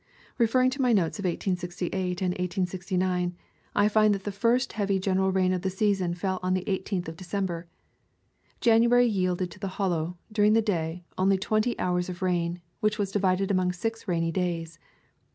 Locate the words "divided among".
13.11-13.73